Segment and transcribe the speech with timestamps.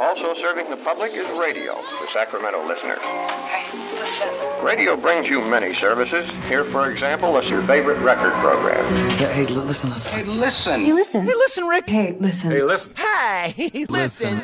[0.00, 2.98] Also serving the public is radio for Sacramento listeners.
[3.02, 3.68] Hey,
[4.00, 4.64] listen.
[4.64, 6.26] Radio brings you many services.
[6.48, 8.82] Here, for example, is your favorite record program.
[9.20, 10.12] Yeah, hey, l- listen, listen.
[10.18, 10.84] Hey, listen.
[10.86, 11.26] Hey, listen.
[11.26, 11.90] Hey, listen, Rick.
[11.90, 12.50] Hey, listen.
[12.50, 12.94] Hey, listen.
[12.96, 14.40] Hey, listen.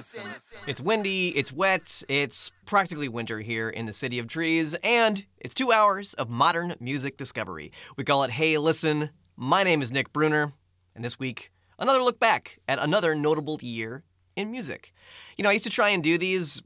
[0.67, 5.55] It's windy, it's wet, it's practically winter here in the City of Trees, and it's
[5.55, 7.73] two hours of modern music discovery.
[7.97, 9.09] We call it Hey Listen.
[9.37, 10.53] My name is Nick Brunner,
[10.95, 14.05] and this week, another look back at another notable year
[14.37, 14.93] in music.
[15.37, 16.63] You know, I used to try and do these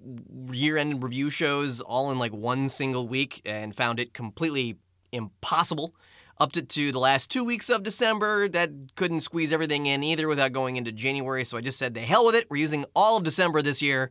[0.53, 4.77] year end review shows all in like one single week and found it completely
[5.13, 5.95] impossible.
[6.39, 8.49] Upped it to the last two weeks of December.
[8.49, 12.01] That couldn't squeeze everything in either without going into January, so I just said, the
[12.01, 12.51] hell with it.
[12.51, 14.11] We're using all of December this year.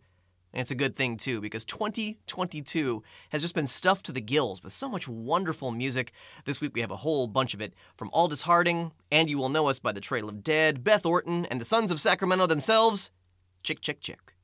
[0.53, 4.63] And it's a good thing too, because 2022 has just been stuffed to the gills
[4.63, 6.11] with so much wonderful music.
[6.45, 9.49] This week we have a whole bunch of it from Aldous Harding, and you will
[9.49, 13.11] know us by the Trail of Dead, Beth Orton, and the Sons of Sacramento themselves.
[13.61, 14.35] Chick, chick, chick.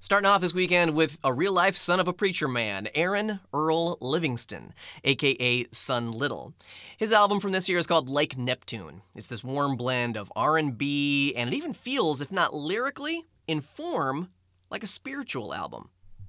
[0.00, 3.98] Starting off this weekend with a real life son of a preacher man, Aaron Earl
[4.00, 6.54] Livingston, aka Son Little.
[6.96, 9.02] His album from this year is called Like Neptune.
[9.16, 14.28] It's this warm blend of R&B and it even feels if not lyrically, in form
[14.70, 15.88] like a spiritual album.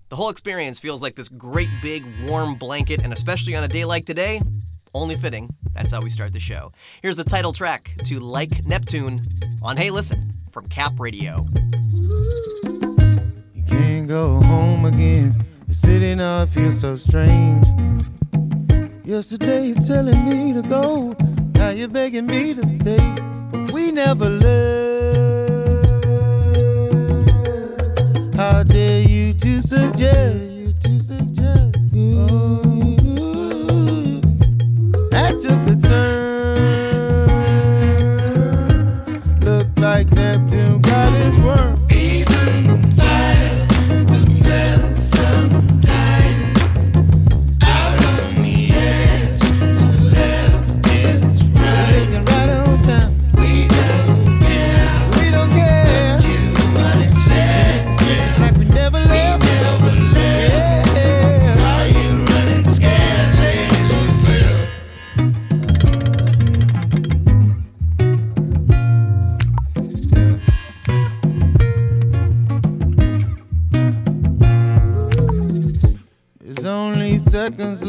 [0.09, 3.85] The whole experience feels like this great big warm blanket and especially on a day
[3.85, 4.41] like today,
[4.95, 5.55] only fitting.
[5.75, 6.71] That's how we start the show.
[7.03, 9.21] Here's the title track to Like Neptune
[9.61, 11.45] on Hey Listen from Cap Radio.
[13.53, 15.45] You can't go home again.
[15.67, 17.65] The city now feels so strange.
[19.03, 21.15] Yesterday you're telling me to go.
[21.55, 23.15] Now you're begging me to stay.
[23.51, 24.49] But we never left.
[28.35, 30.48] How dare you to suggest?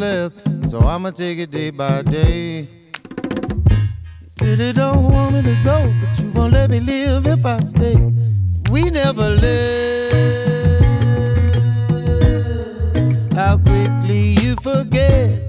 [0.00, 2.66] Left, so I'ma take it day by day.
[4.40, 7.96] Really don't want me to go, but you won't let me live if I stay.
[8.72, 10.14] We never left.
[13.34, 15.39] How quickly you forget.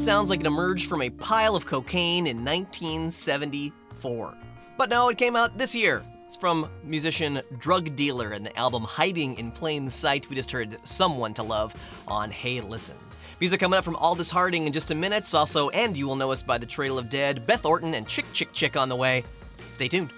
[0.00, 4.34] Sounds like it emerged from a pile of cocaine in 1974.
[4.78, 6.02] But no, it came out this year.
[6.26, 10.30] It's from musician Drug Dealer and the album Hiding in Plain Sight.
[10.30, 11.74] We just heard Someone to Love
[12.08, 12.96] on Hey Listen.
[13.40, 15.34] Music coming up from Aldous Harding in just a minute.
[15.34, 18.24] Also, and you will know us by the Trail of Dead, Beth Orton, and Chick
[18.32, 19.22] Chick Chick on the way.
[19.70, 20.12] Stay tuned.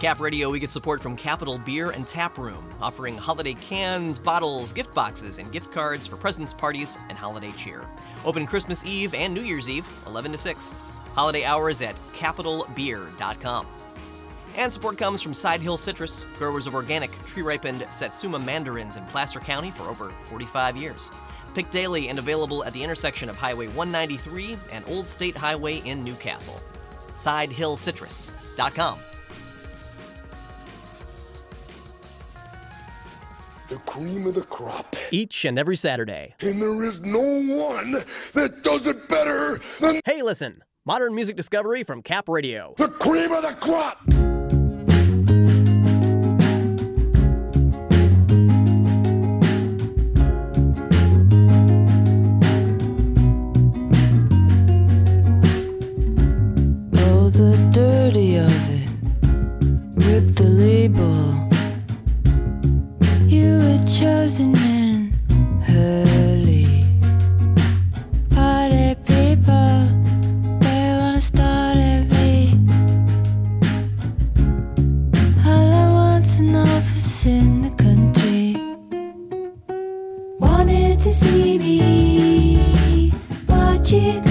[0.00, 4.72] Cap Radio, we get support from Capital Beer and Tap Room, offering holiday cans, bottles,
[4.72, 7.84] gift boxes, and gift cards for presents, parties, and holiday cheer.
[8.24, 10.78] Open Christmas Eve and New Year's Eve, 11 to 6.
[11.14, 13.66] Holiday hours at capitalbeer.com.
[14.56, 19.04] And support comes from Side Hill Citrus, growers of organic, tree ripened Satsuma mandarins in
[19.04, 21.10] Placer County for over 45 years.
[21.54, 26.02] Picked daily and available at the intersection of Highway 193 and Old State Highway in
[26.02, 26.58] Newcastle.
[27.12, 28.98] SideHillCitrus.com.
[33.70, 34.96] the cream of the crop.
[35.12, 36.34] Each and every Saturday.
[36.40, 37.92] And there is no one
[38.34, 40.62] that does it better than Hey, listen!
[40.84, 42.74] Modern music discovery from Cap Radio.
[42.78, 43.98] the cream of the crop.
[56.96, 58.88] Oh, the dirty of it.
[60.06, 61.39] Rip the label
[64.00, 65.12] chosen man,
[65.60, 66.86] Hurley.
[68.30, 69.84] Party people,
[70.60, 72.54] they wanna start every.
[75.44, 78.56] All I want's an office in the country.
[80.38, 83.12] Wanted to see me,
[83.46, 84.29] but you.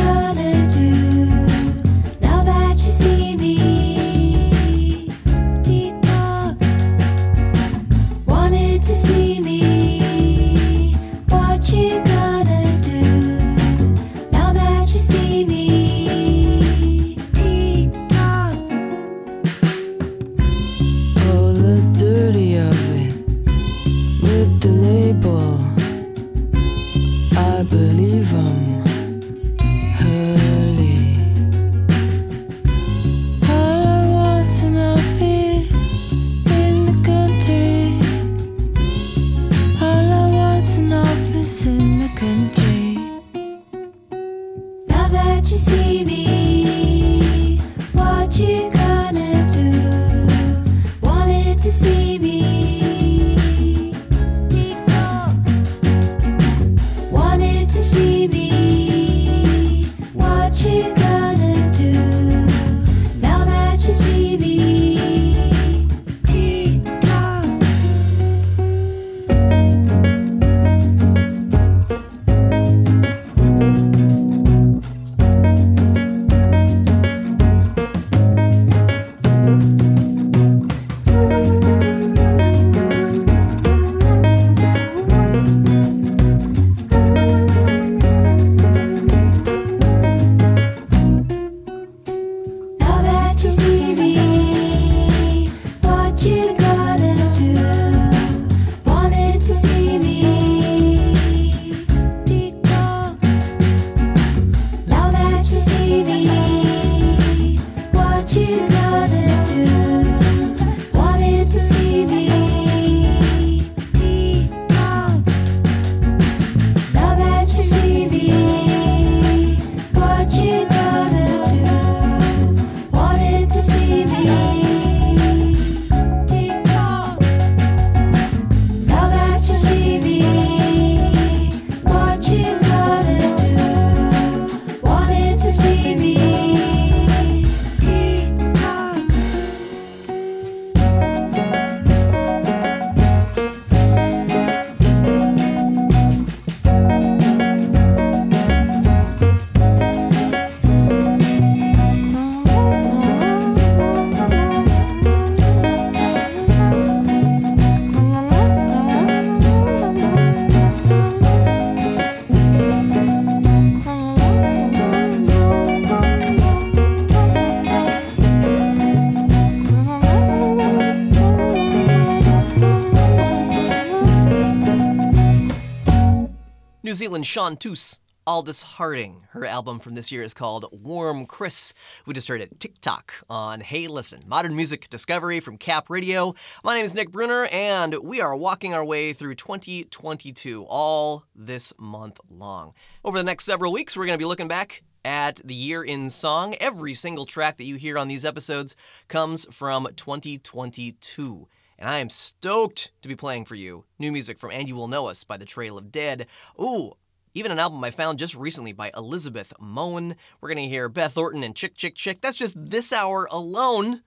[177.00, 178.00] Caitlin Chanteuse.
[178.28, 179.26] Aldous Harding.
[179.30, 181.74] Her album from this year is called Warm Chris.
[182.06, 186.36] We just heard it Tick Tock on Hey Listen, modern music discovery from Cap Radio.
[186.62, 191.72] My name is Nick Brunner, and we are walking our way through 2022 all this
[191.80, 192.74] month long.
[193.06, 196.10] Over the next several weeks, we're going to be looking back at the year in
[196.10, 196.54] song.
[196.60, 198.76] Every single track that you hear on these episodes
[199.08, 201.48] comes from 2022
[201.80, 204.90] and I am stoked to be playing for you new music from And You Will
[204.90, 206.28] Know Us by The Trail of Dead.
[206.62, 206.92] Ooh,
[207.34, 210.16] even an album I found just recently by Elizabeth Moen.
[210.42, 212.22] We're going to hear Beth Orton and Chick Chick Chick.
[212.22, 214.04] That's just this hour alone.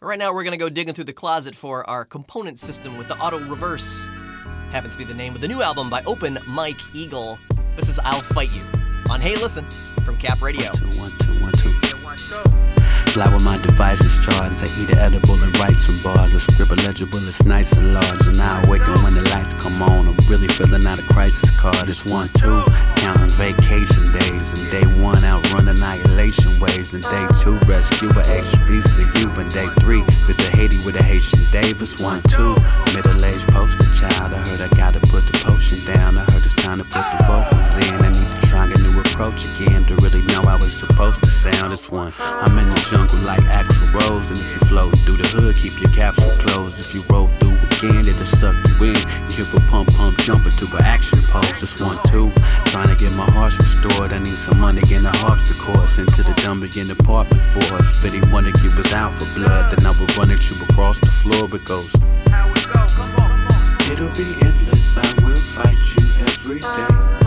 [0.00, 2.96] But right now, we're going to go digging through the closet for our component system
[2.96, 4.04] with the auto reverse.
[4.70, 7.38] Happens to be the name of the new album by Open Mike Eagle.
[7.76, 8.62] This is I'll Fight You
[9.10, 9.64] on Hey Listen
[10.04, 10.66] from Cap Radio.
[10.98, 12.81] One, two, one, two, one, two.
[13.12, 14.64] Fly with my devices charged.
[14.64, 16.34] I eat it edible and write some bars.
[16.34, 18.26] I scribble legible, it's nice and large.
[18.26, 20.08] And I awaken when the lights come on.
[20.08, 21.90] I'm really filling out a crisis card.
[21.90, 22.64] It's one, two,
[22.96, 24.56] counting vacation days.
[24.56, 26.94] And day one, outrun annihilation waves.
[26.94, 29.36] And day two, rescue a HBCU.
[29.36, 32.00] And day three, visit Haiti with a Haitian Davis.
[32.00, 32.56] One, two,
[32.96, 34.32] middle aged poster child.
[34.32, 36.16] I heard I gotta put the potion down.
[36.16, 37.92] I heard it's time to put the vocals in.
[38.00, 41.30] I need to try a new approach again to really know how it's supposed to
[41.30, 41.72] sound.
[41.72, 44.28] It's one, I'm in the jungle like Axl Rose.
[44.28, 46.78] And if you float through the hood, keep your capsule closed.
[46.80, 49.00] If you roll through again, it'll suck you in.
[49.28, 51.60] You hear the pump pump jumping to an action pose.
[51.60, 52.30] Just one, two.
[52.68, 54.12] Trying to get my heart restored.
[54.12, 55.88] I need some money in the harpsichord.
[55.88, 57.86] Sent to the Dumbian apartment for it.
[57.88, 60.98] If he wanna give us out for blood, then I will run at you across
[61.00, 61.48] the floor.
[61.48, 61.94] It goes.
[63.90, 64.96] It'll be endless.
[64.96, 67.21] I will fight you every day.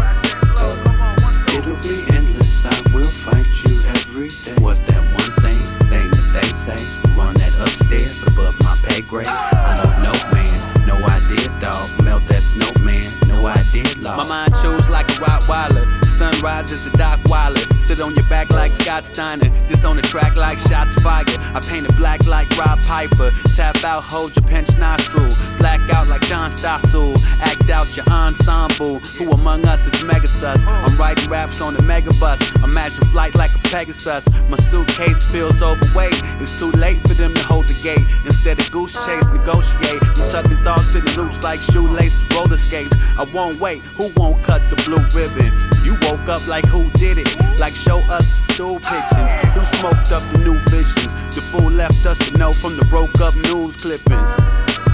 [1.68, 2.64] It'll endless.
[2.64, 4.54] I will fight you every day.
[4.62, 5.58] What's that one thing,
[5.90, 6.78] thing that they say?
[7.18, 9.26] Run that upstairs above my pay grade.
[9.26, 10.86] I don't know, man.
[10.86, 11.90] No idea, dog.
[12.04, 13.25] Melt that snowman.
[13.46, 14.18] Idea, law.
[14.18, 15.86] My mind chose like a Rottweiler.
[16.00, 17.62] The sun rises a Doc Weiler.
[17.80, 19.50] Sit on your back like Scott Steiner.
[19.68, 21.30] This on the track like shots fired.
[21.54, 23.32] I paint it black like Rob Piper.
[23.56, 25.30] Tap out, hold your pinch nostril.
[25.60, 27.14] Black out like John Stossel.
[27.42, 29.00] Act out your ensemble.
[29.18, 30.66] Who among us is Megasus?
[30.66, 32.42] I'm writing raps on the megabus.
[32.64, 34.28] Imagine flight like a Pegasus.
[34.50, 36.20] My suitcase feels overweight.
[36.42, 38.06] It's too late for them to hold the gate.
[38.26, 40.02] Instead of goose chase, negotiate.
[40.02, 42.96] I'm tucking thoughts in loops like shoelace roller skates.
[43.18, 43.80] I won't wait.
[44.00, 45.52] Who won't cut the blue ribbon?
[45.84, 47.60] You woke up like who did it?
[47.60, 49.32] Like show us the stool pictures.
[49.54, 51.14] Who smoked up the new visions?
[51.36, 54.32] The fool left us to know from the broke up news clippings.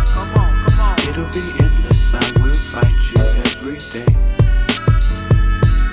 [0.10, 0.98] Come on, come on.
[1.08, 2.16] It'll be endless.
[2.18, 4.10] I will fight you every day.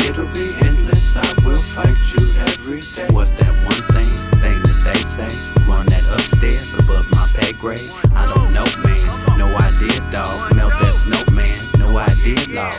[0.09, 1.17] It'll be endless.
[1.17, 3.13] I will fight you every day.
[3.13, 4.09] What's that one thing,
[4.41, 5.29] thing that they say?
[5.69, 7.91] Run that upstairs above my pay grade.
[8.17, 9.37] I don't know, man.
[9.37, 10.57] No idea, dog.
[10.57, 11.68] Melt that snowman.
[11.99, 12.75] No idea, dog.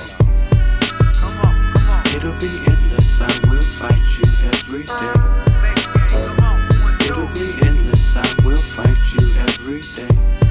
[2.16, 3.20] It'll be endless.
[3.20, 5.14] I will fight you every day.
[7.06, 8.16] It'll be endless.
[8.16, 10.49] I will fight you every day.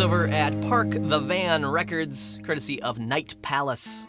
[0.00, 4.06] Over at Park the Van Records, courtesy of Night Palace.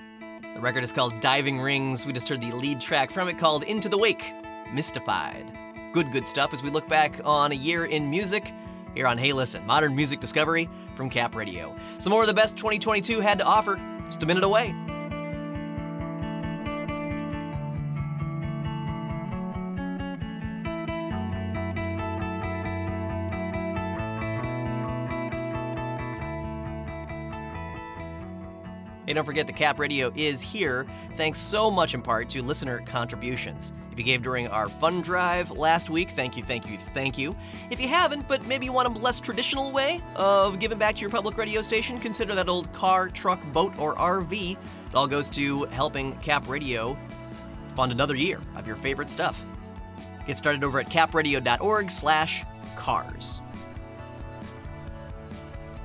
[0.53, 2.05] The record is called Diving Rings.
[2.05, 4.33] We just heard the lead track from it called Into the Wake,
[4.73, 5.51] Mystified.
[5.93, 8.53] Good, good stuff as we look back on a year in music
[8.93, 11.75] here on Hey Listen, Modern Music Discovery from Cap Radio.
[11.97, 14.75] Some more of the best 2022 had to offer, just a minute away.
[29.09, 32.77] Hey, don't forget the Cap Radio is here, thanks so much in part to listener
[32.85, 33.73] contributions.
[33.91, 37.35] If you gave during our fund drive last week, thank you, thank you, thank you.
[37.71, 41.01] If you haven't, but maybe you want a less traditional way of giving back to
[41.01, 44.51] your public radio station, consider that old car, truck, boat, or RV.
[44.51, 44.57] It
[44.93, 46.95] all goes to helping Cap Radio
[47.75, 49.43] fund another year of your favorite stuff.
[50.27, 52.45] Get started over at capradio.org slash
[52.75, 53.41] cars.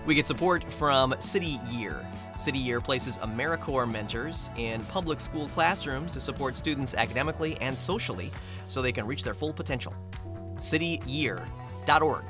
[0.05, 2.07] We get support from City Year.
[2.37, 8.31] City Year places AmeriCorps mentors in public school classrooms to support students academically and socially
[8.67, 9.95] so they can reach their full potential.
[10.57, 12.25] cityyear.org.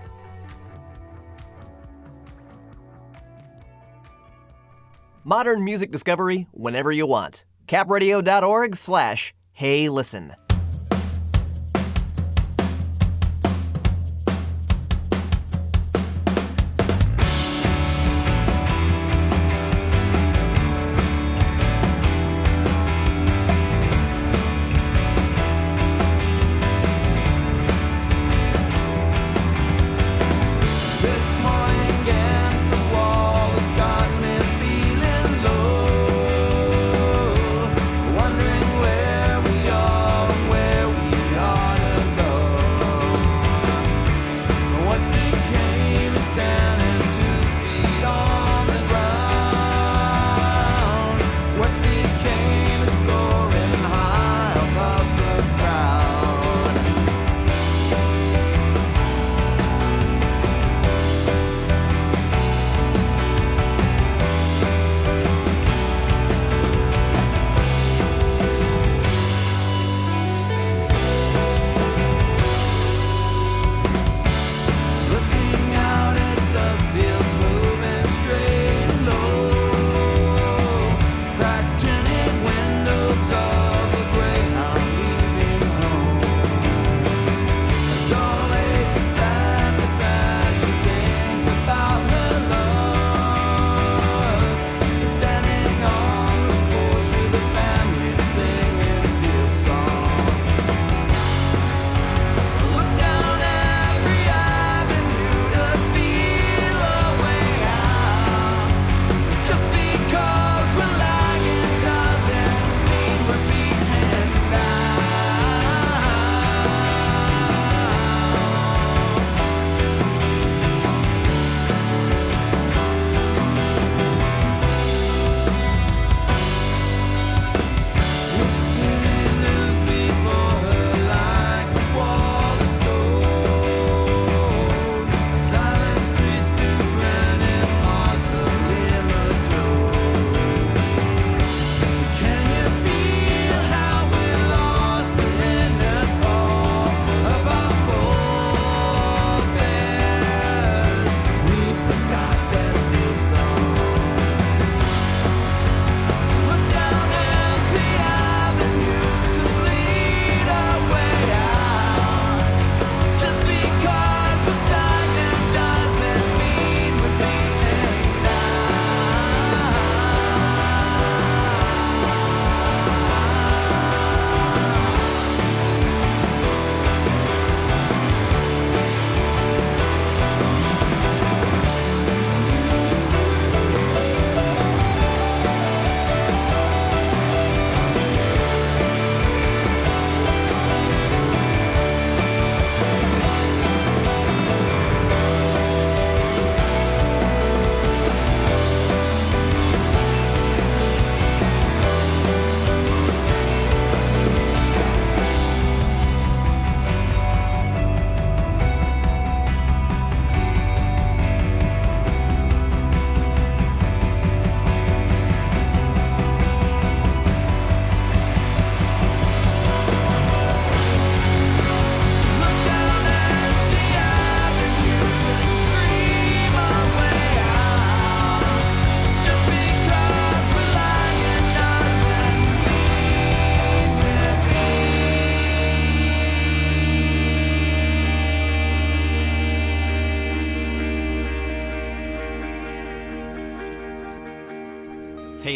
[5.27, 7.45] Modern music discovery whenever you want.
[7.67, 10.35] capradio.org slash hey listen.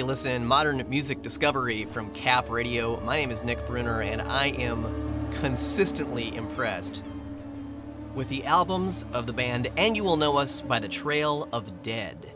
[0.09, 2.99] Listen, modern music discovery from Cap Radio.
[3.01, 4.87] My name is Nick Brunner, and I am
[5.35, 7.05] consistently impressed
[8.15, 11.83] with the albums of the band And You Will Know Us by the Trail of
[11.83, 12.33] Dead.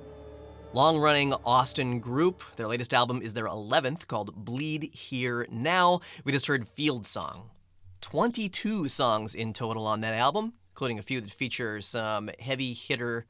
[0.74, 2.42] Long running Austin group.
[2.56, 6.00] Their latest album is their 11th called Bleed Here Now.
[6.24, 7.48] We just heard Field Song.
[8.02, 13.24] 22 songs in total on that album, including a few that feature some heavy hitter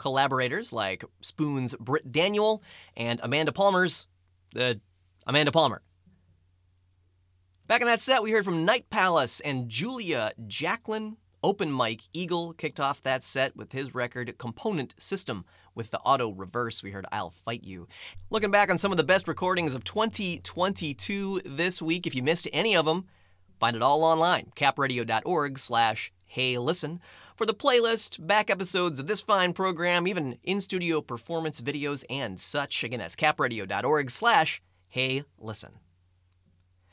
[0.00, 2.62] collaborators like Spoon's Britt Daniel
[2.96, 4.06] and Amanda Palmer's
[4.56, 4.74] uh,
[5.26, 5.82] Amanda Palmer.
[7.66, 11.18] Back in that set, we heard from Night Palace and Julia Jacklin.
[11.42, 16.30] Open Mike Eagle kicked off that set with his record Component System with the auto
[16.32, 16.82] reverse.
[16.82, 17.86] We heard I'll Fight You.
[18.28, 22.48] Looking back on some of the best recordings of 2022 this week, if you missed
[22.52, 23.06] any of them,
[23.58, 27.00] find it all online, capradio.org slash hey listen
[27.40, 32.84] for the playlist, back episodes of this fine program, even in-studio performance videos and such.
[32.84, 35.78] Again, that's capradio.org slash hey listen.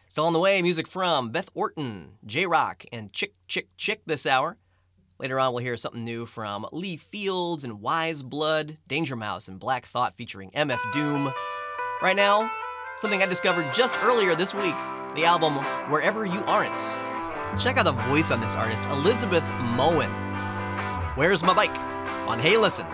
[0.08, 4.56] Still on the way, music from Beth Orton, J.Rocc, and Chick Chick Chick this hour.
[5.20, 9.60] Later on, we'll hear something new from Lee Fields and Weyes Blood, Danger Mouse, and
[9.60, 11.34] Black Thought featuring MF Doom.
[12.02, 12.50] Right now,
[12.96, 14.76] something I discovered just earlier this week
[15.14, 15.56] the album
[15.92, 16.80] Wherever You Aren't.
[17.60, 19.44] Check out the voice on this artist, Elizabeth
[19.76, 20.27] Moen.
[21.18, 21.76] Where's My Bike?
[22.28, 22.86] on Hey Listen.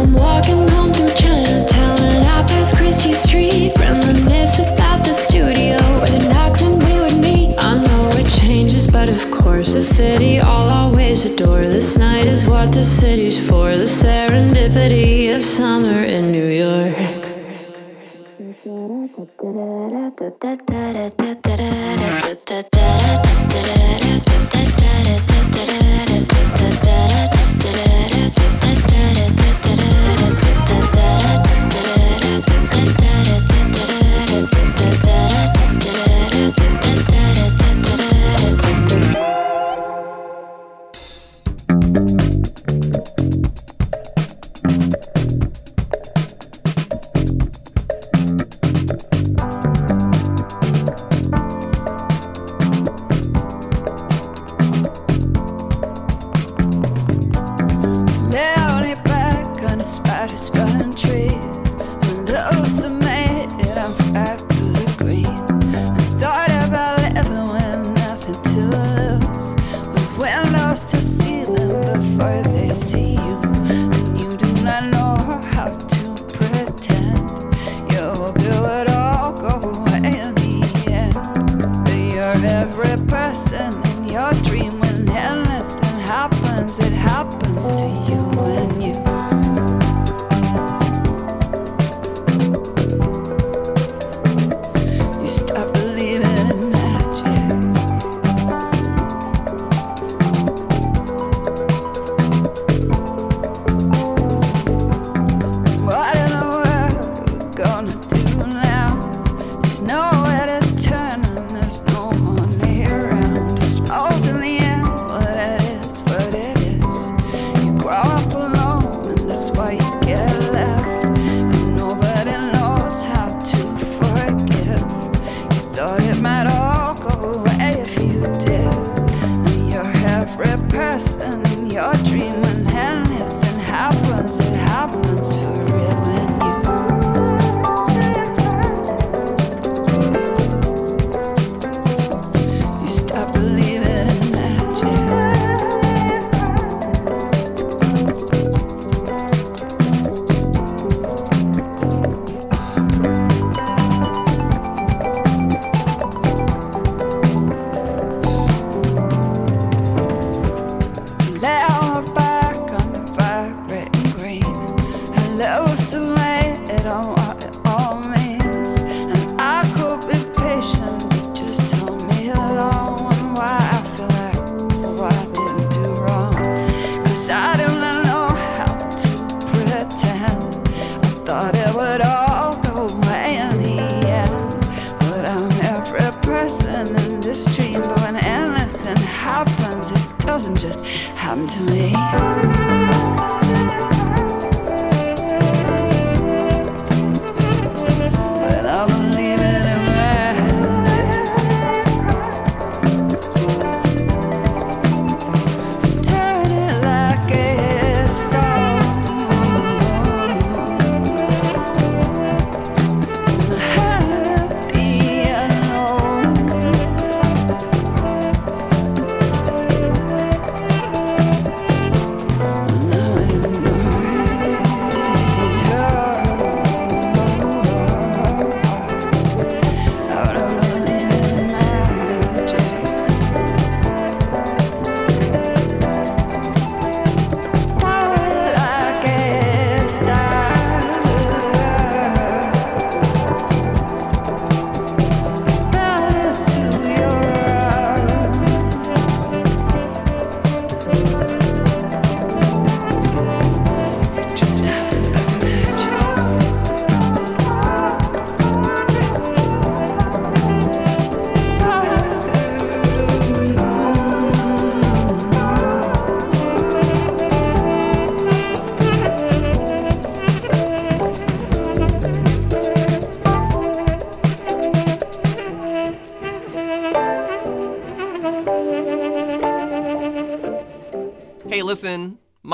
[0.00, 0.60] And now I'm walking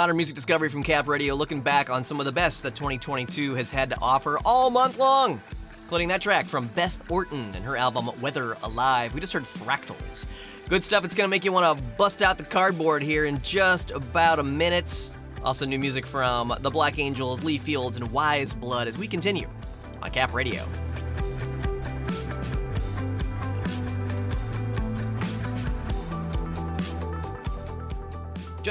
[0.07, 3.57] Modern music discovery from Cap Radio looking back on some of the best that 2022
[3.57, 5.43] has had to offer all month long,
[5.83, 9.13] including that track from Beth Orton and her album Weather Alive.
[9.15, 10.27] We just heard Fractals.
[10.69, 11.05] Good stuff.
[11.05, 14.39] It's going to make you want to bust out the cardboard here in just about
[14.39, 15.13] a minute.
[15.43, 19.49] Also, new music from The Black Angels, Lee Fields, and Weyes Blood as we continue
[20.03, 20.69] on Cap Radio.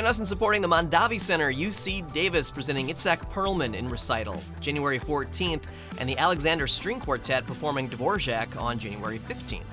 [0.06, 4.99] Join us in supporting the Mondavi Center, UC Davis, presenting Itzhak Perlman in recital January
[4.99, 5.64] 14th,
[5.97, 9.64] and the Alexander String Quartet performing Dvorak on January 15th.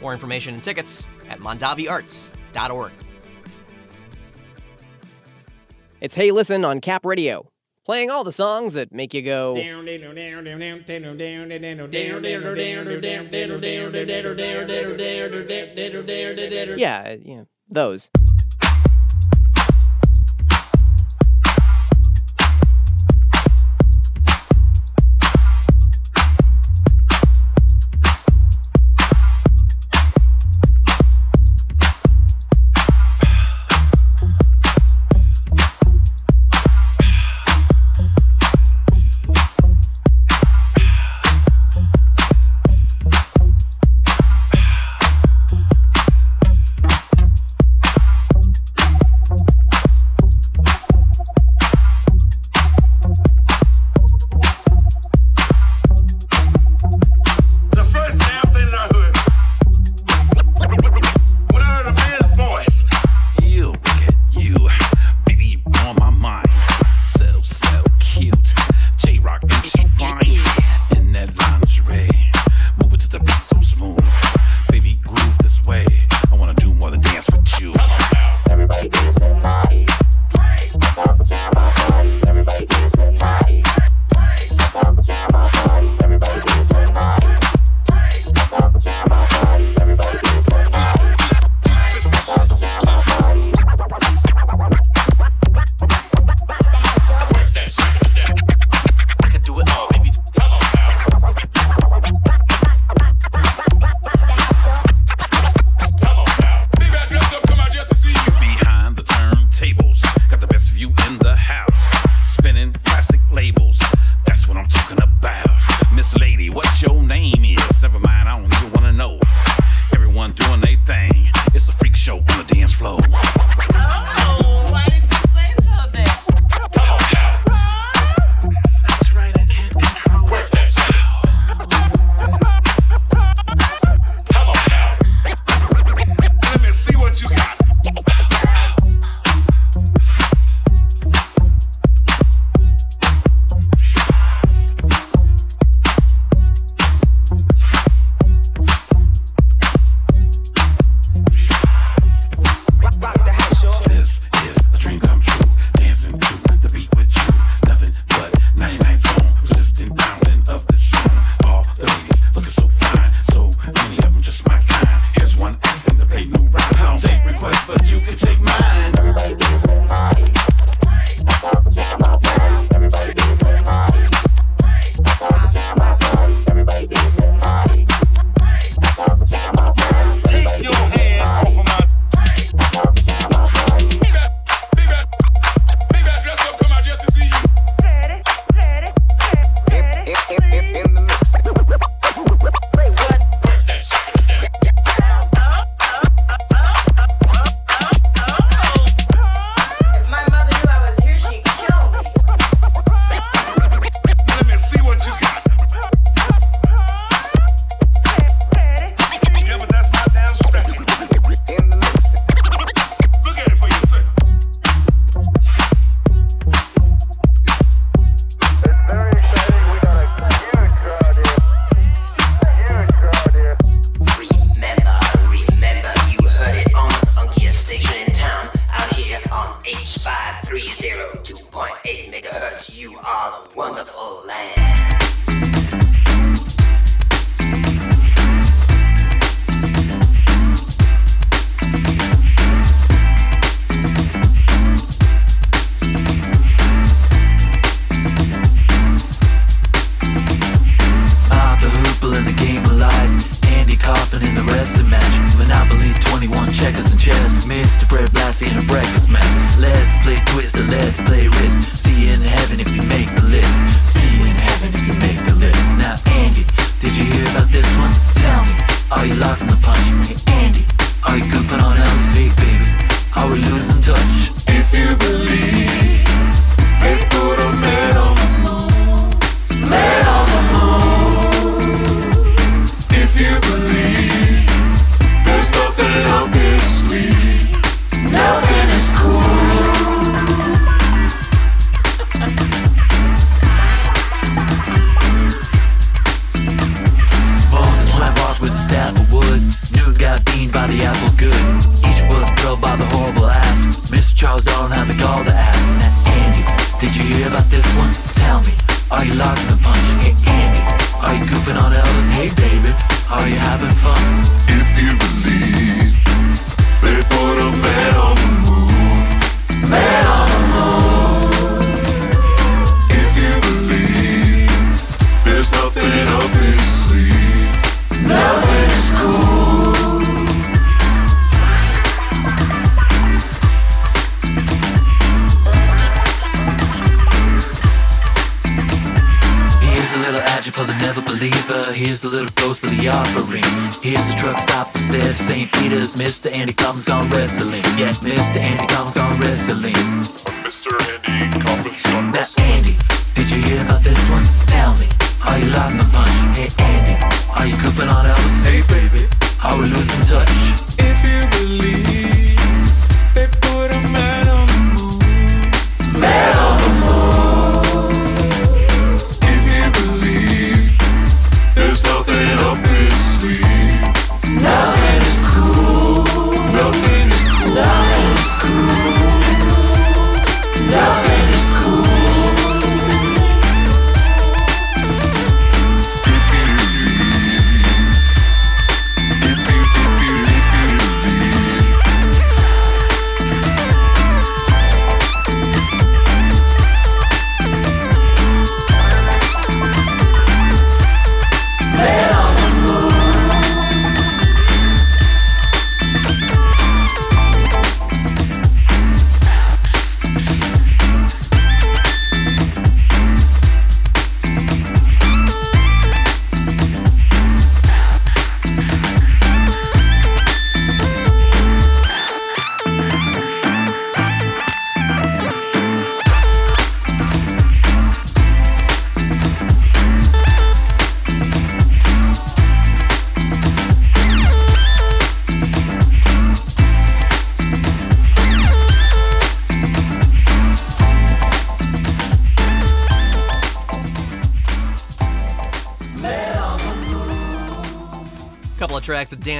[0.00, 2.92] More information and tickets at mondaviarts.org.
[6.00, 7.52] It's Hey Listen on Cap Radio,
[7.84, 9.56] playing all the songs that make you go.
[16.78, 18.08] Yeah, yeah, those.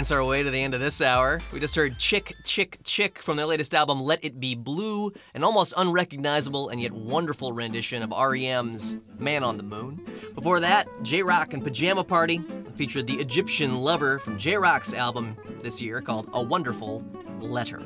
[0.07, 1.41] Dance our way to the end of this hour.
[1.53, 5.43] We just heard Chick, Chick, Chick from their latest album, Let It Be Blue, an
[5.43, 10.01] almost unrecognizable and yet wonderful rendition of REM's Man on the Moon.
[10.37, 12.41] Before that, J.Rocc and Pajama Party
[12.77, 17.05] featured the Egyptian Lover from J.Rocc's album this year called A Wonderful
[17.41, 17.83] Letter.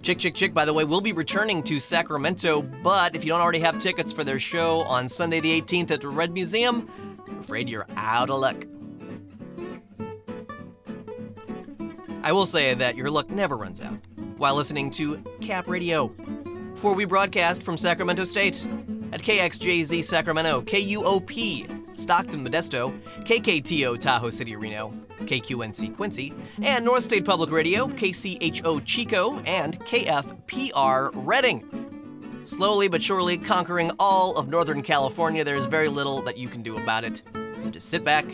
[0.00, 3.42] Chick Chick Chick, by the way, will be returning to Sacramento, but if you don't
[3.42, 6.88] already have tickets for their show on Sunday the 18th at the Red Museum,
[7.28, 8.64] I'm afraid you're out of luck.
[12.24, 13.98] I will say that your luck never runs out
[14.36, 16.14] while listening to Cap Radio.
[16.76, 18.64] For we broadcast from Sacramento State
[19.12, 27.24] at KXJZ Sacramento, KUOP Stockton Modesto, KKTO Tahoe City Reno, KQNC Quincy, and North State
[27.24, 32.40] Public Radio, KCHO Chico, and KFPR Redding.
[32.44, 36.76] Slowly but surely conquering all of Northern California, there's very little that you can do
[36.76, 37.22] about it.
[37.58, 38.26] So just sit back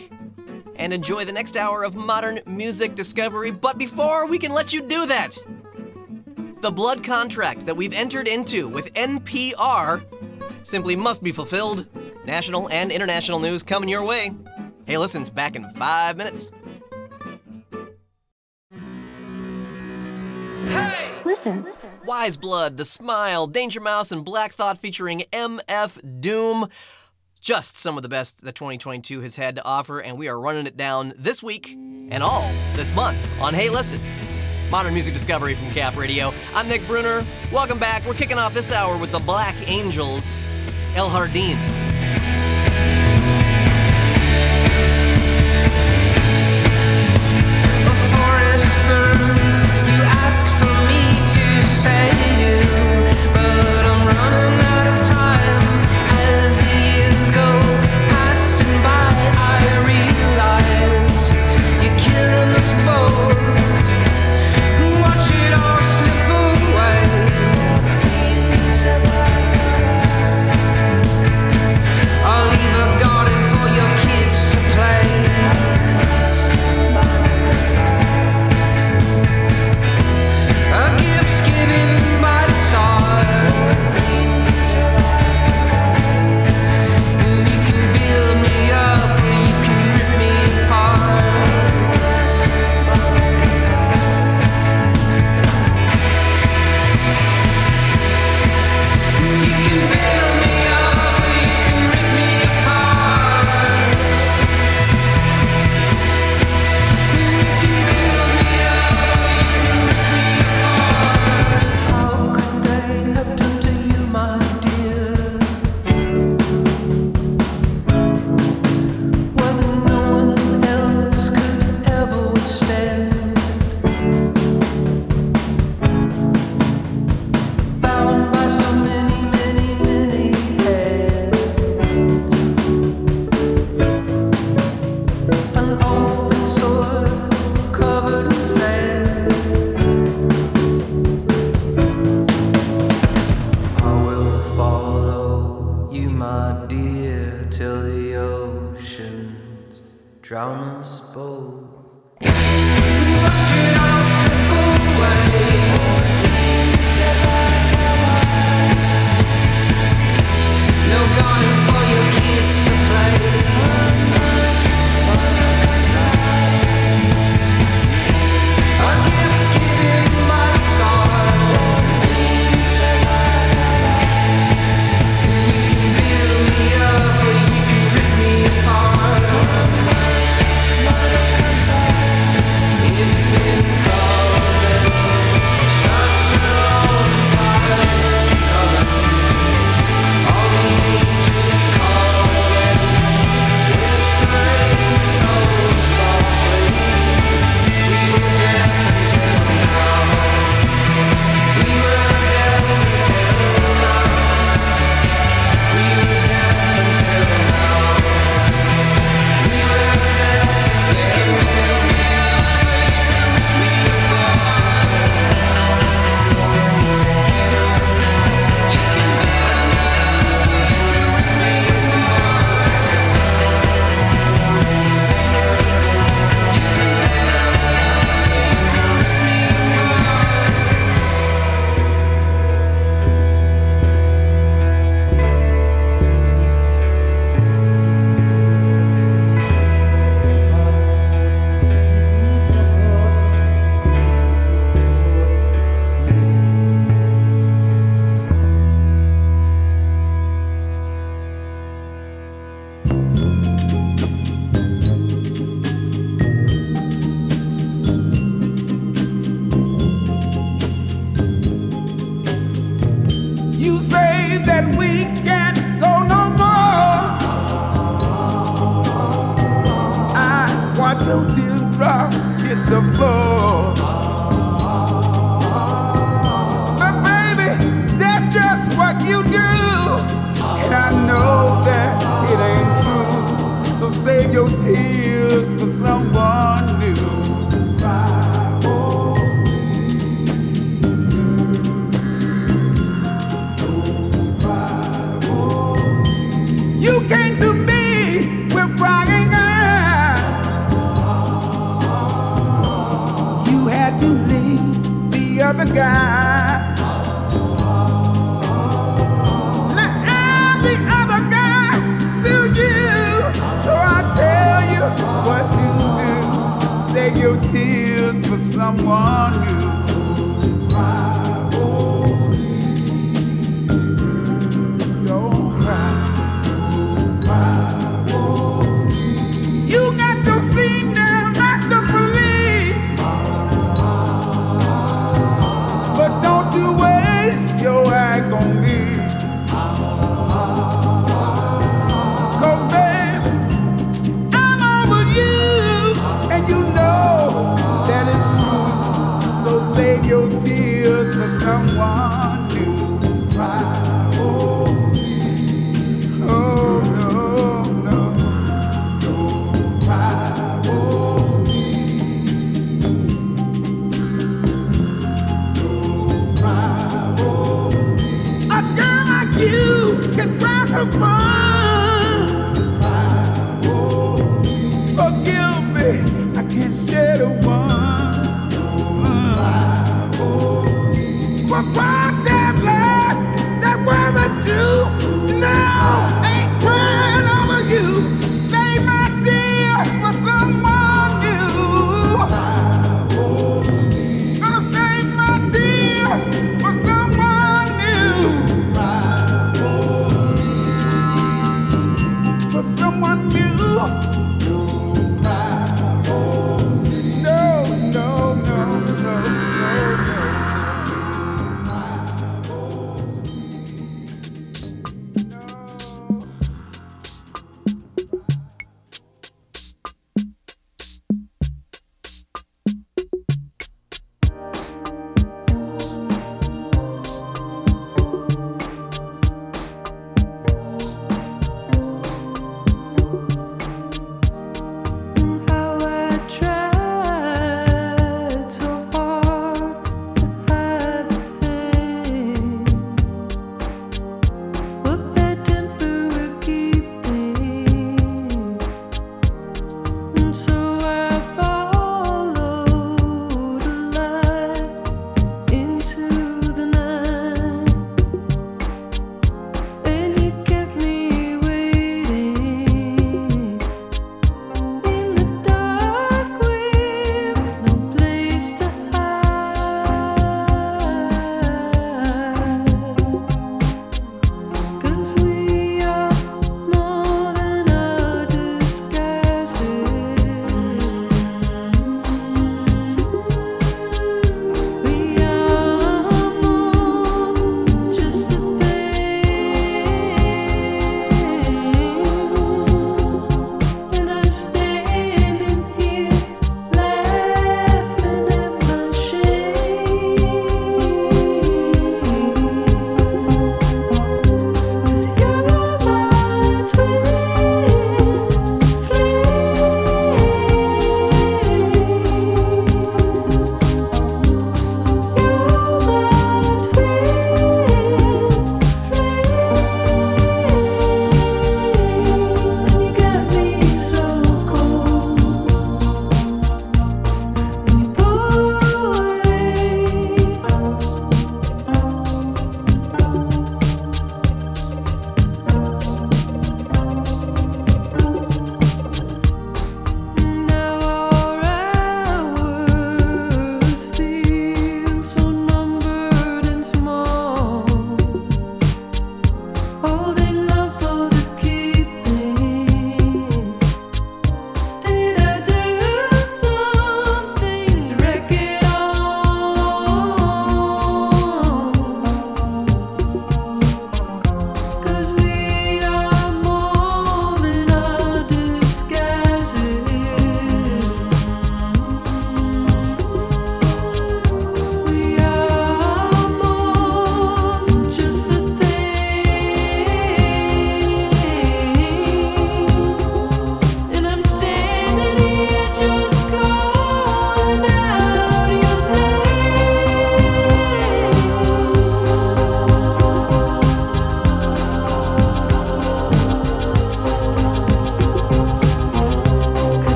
[0.79, 3.51] and enjoy the next hour of modern music discovery.
[3.51, 5.37] But before we can let you do that,
[6.61, 10.03] the blood contract that we've entered into with NPR
[10.63, 11.85] simply must be fulfilled.
[12.25, 14.31] National and international news coming your way.
[14.85, 16.51] Hey, listen's back in five minutes.
[21.25, 21.65] Listen.
[22.05, 26.67] Weyes Blood, The Smile, Danger Mouse, and Black Thought featuring MF Doom.
[27.41, 30.67] Just some of the best that 2022 has had to offer, and we are running
[30.67, 31.73] it down this week
[32.11, 34.01] and all this month on Hey Listen.
[34.69, 36.33] Modern Music Discovery from Cap Radio.
[36.53, 37.25] I'm Nick Brunner.
[37.51, 38.05] Welcome back.
[38.05, 40.37] We're kicking off this hour with the Black Angels,
[40.95, 41.57] El Jardín.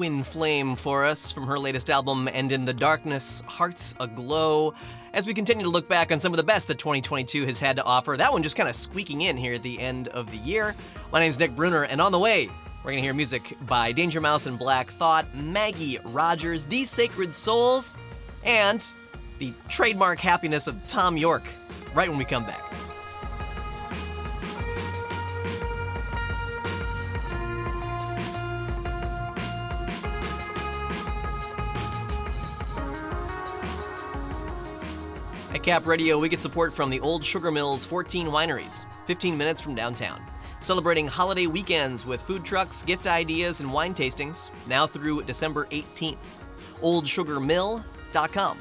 [0.00, 4.72] Twin flame for us from her latest album, And in the Darkness, Hearts Aglow.
[5.12, 7.76] As we continue to look back on some of the best that 2022 has had
[7.76, 10.38] to offer, that one just kind of squeaking in here at the end of the
[10.38, 10.74] year.
[11.12, 12.48] My name's Nick Brunner, and on the way,
[12.82, 17.94] we're gonna hear music by Danger Mouse and Black Thought, Maggie Rogers, The Sacred Souls,
[18.42, 18.90] and
[19.38, 21.50] the trademark happiness of Thom Yorke
[21.92, 22.69] right when we come back.
[35.70, 39.60] At Cap Radio, we get support from the Old Sugar Mills 14 wineries, 15 minutes
[39.60, 40.20] from downtown.
[40.58, 46.16] Celebrating holiday weekends with food trucks, gift ideas, and wine tastings, now through December 18th.
[46.82, 48.58] OldSugarMill.com.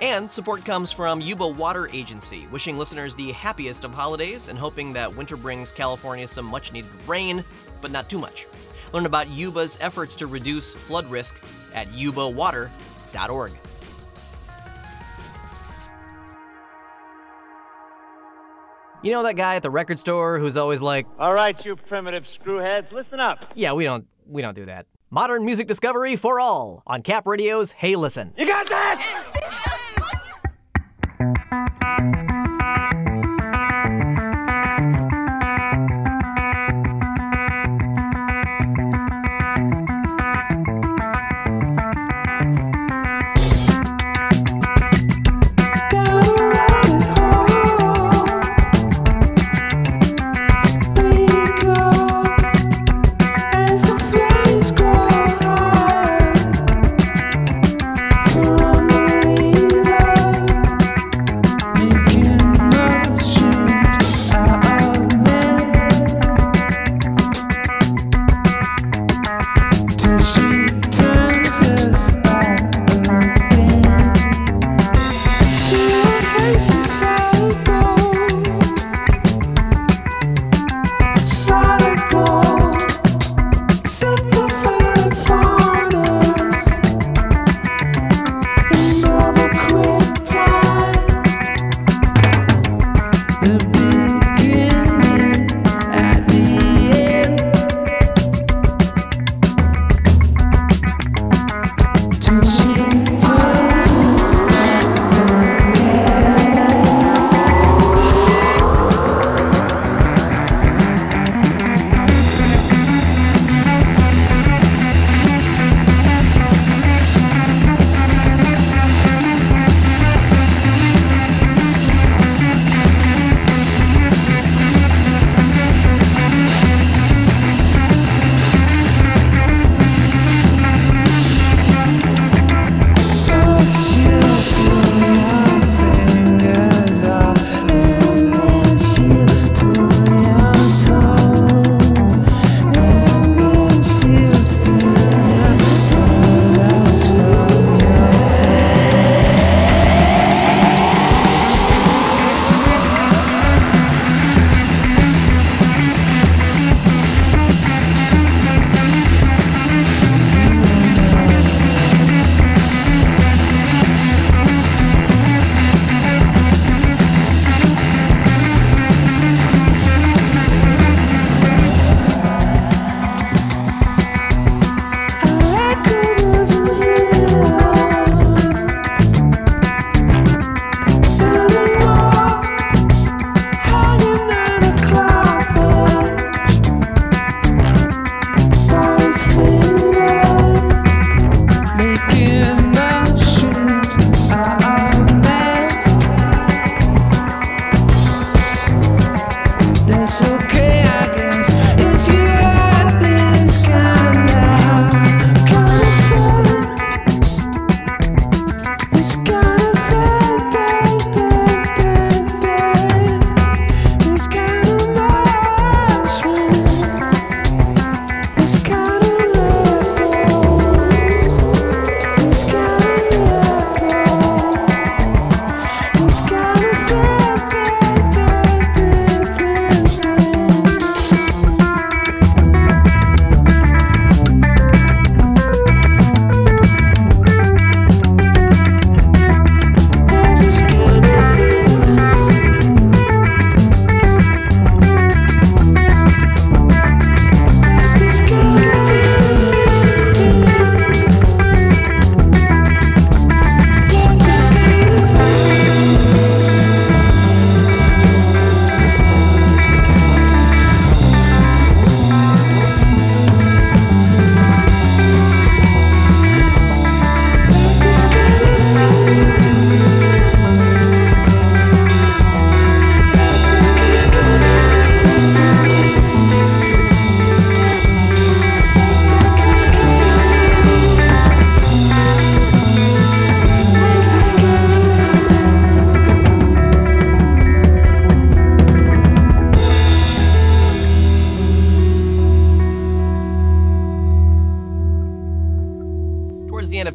[0.00, 4.92] And support comes from Yuba Water Agency, wishing listeners the happiest of holidays and hoping
[4.92, 7.42] that winter brings California some much needed rain,
[7.80, 8.46] but not too much.
[8.92, 11.42] Learn about Yuba's efforts to reduce flood risk
[11.74, 13.50] at yubawater.org.
[19.02, 22.24] You know that guy at the record store who's always like, All right, you primitive
[22.24, 23.44] screwheads, listen up.
[23.54, 27.72] "Yeah, we don't we don't do that." Modern music discovery for all on Cap Radio's
[27.72, 28.34] Hey Listen.
[28.36, 29.22] You got that?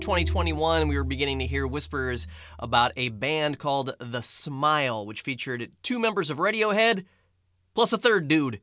[0.01, 5.71] 2021, we were beginning to hear whispers about a band called The Smile, which featured
[5.83, 7.05] two members of Radiohead
[7.75, 8.61] plus a third dude.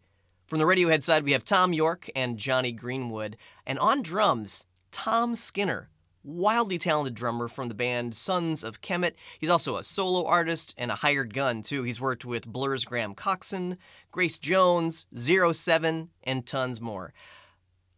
[0.48, 3.36] From the Radiohead side, we have Thom Yorke and Jonny Greenwood.
[3.64, 5.90] And on drums, Tom Skinner,
[6.24, 9.14] wildly talented drummer from the band Sons of Kemet.
[9.38, 11.84] He's also a solo artist and a hired gun, too.
[11.84, 13.78] He's worked with Blur's Graham Coxon,
[14.10, 17.12] Grace Jones, Zero Seven, and tons more.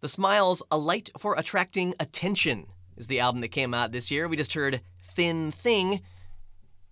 [0.00, 2.66] The Smiles, A Light for Attracting Attention,
[3.00, 4.28] is the album that came out this year.
[4.28, 6.02] We just heard Thin Thing,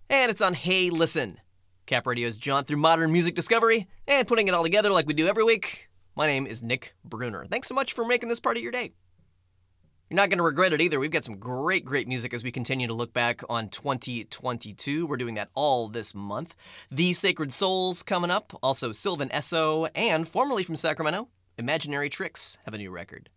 [0.09, 1.39] and it's on Hey Listen.
[1.85, 5.27] Cap Radio's jaunt through modern music discovery and putting it all together like we do
[5.27, 5.87] every week.
[6.15, 7.45] My name is Nick Brunner.
[7.45, 8.91] Thanks so much for making this part of your day.
[10.09, 10.99] You're not going to regret it either.
[10.99, 15.05] We've got some great, great music as we continue to look back on 2022.
[15.05, 16.55] We're doing that all this month.
[16.89, 21.29] The Sacred Souls coming up, also Sylvan Esso, and formerly from Sacramento,
[21.59, 23.29] Imaginary Tricks have a new record.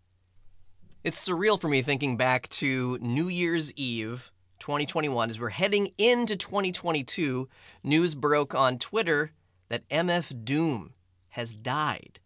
[1.05, 4.31] It's surreal for me thinking back to New Year's Eve
[4.61, 7.49] 2021 as we're heading into 2022.
[7.83, 9.33] News broke on Twitter
[9.69, 10.93] that MF Doom
[11.31, 12.20] has died.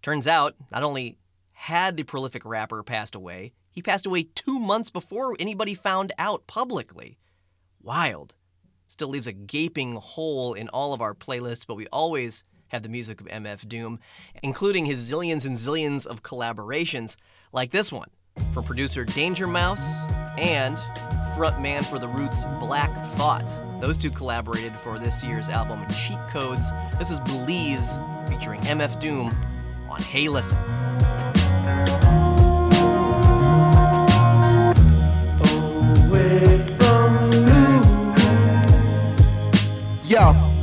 [0.00, 1.18] Turns out, not only
[1.54, 6.46] had the prolific rapper passed away, he passed away two months before anybody found out
[6.46, 7.18] publicly.
[7.82, 8.36] Wild.
[8.86, 12.88] Still leaves a gaping hole in all of our playlists, but we always have the
[12.88, 13.98] music of MF Doom,
[14.40, 17.16] including his zillions and zillions of collaborations,
[17.54, 18.08] like this one
[18.52, 20.02] from producer Danger Mouse
[20.38, 20.76] and
[21.36, 23.50] frontman for The Roots Black Thought.
[23.80, 26.72] Those two collaborated for this year's album Cheat Codes.
[26.98, 27.98] This is Belize
[28.28, 29.34] featuring MF Doom
[29.88, 30.58] on Hey Listen.
[40.06, 40.53] Yeah, I'm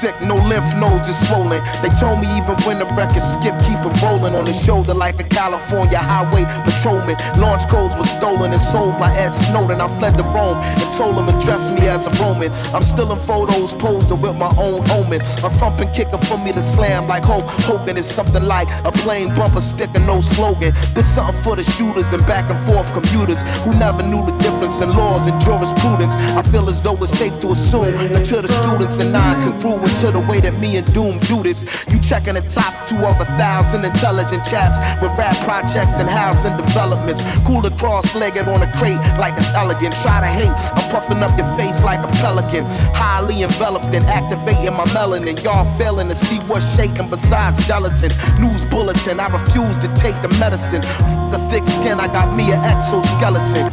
[0.00, 1.60] sick, no lymph nodes is swollen.
[1.84, 5.20] They told me even when the record skip, keep it rolling on his shoulder like
[5.20, 7.16] a California highway patrolman.
[7.36, 9.80] Launch codes were stolen and sold by Ed Snowden.
[9.80, 12.50] I fled to Rome and told him address me as a Roman.
[12.72, 15.20] I'm still in photos posing with my own omen.
[15.44, 19.28] A thumping kicker for me to slam like Hulk Hogan is something like a plain
[19.36, 20.72] bumper sticker, no slogan.
[20.94, 24.80] This something for the shooters and back and forth commuters who never knew the difference
[24.80, 26.14] in laws and jurisprudence.
[26.40, 30.10] I feel as though it's safe to assume that to the students and non-congruent to
[30.10, 31.62] the way that me and Doom do this.
[31.88, 36.56] You checking the top two of a thousand intelligent chaps with rap projects and housing
[36.56, 37.22] developments.
[37.46, 39.94] Cooler cross-legged on a crate like it's elegant.
[40.02, 42.64] Try to hate, I'm puffing up your face like a pelican.
[42.94, 45.42] Highly enveloped and activating my melanin.
[45.42, 48.10] Y'all failing to see what's shaking besides gelatin.
[48.40, 50.82] News bulletin, I refuse to take the medicine.
[50.82, 53.70] F- the thick skin, I got me an exoskeleton.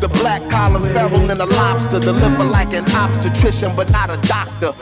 [0.00, 1.98] The black collar feral and a lobster.
[1.98, 4.72] Deliver like an obstetrician, but not a doctor.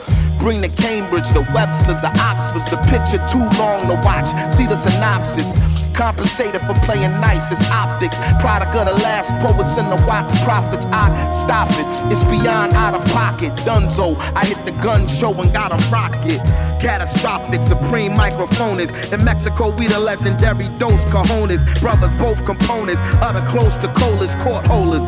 [0.43, 2.67] Bring the Cambridge, the Websters, the Oxfords.
[2.67, 4.27] The picture too long to watch.
[4.51, 5.55] See the synopsis.
[5.95, 7.49] Compensated for playing nice.
[7.49, 8.17] It's optics.
[8.43, 10.83] Product of the last poets and the Watts Prophets.
[10.91, 11.87] I stop it.
[12.11, 13.55] It's beyond out of pocket.
[13.63, 14.19] Dunzo.
[14.35, 16.43] I hit the gun show and got a rocket.
[16.83, 18.91] Catastrophic, supreme microphonist.
[19.13, 21.63] In Mexico, we the legendary Dos Cajones.
[21.79, 22.99] Brothers, both components.
[23.23, 25.05] Utter close to colas, court holders.